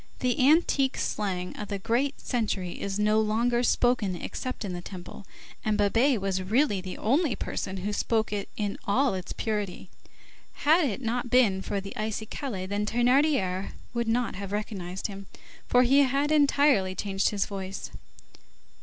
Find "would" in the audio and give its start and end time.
13.93-14.07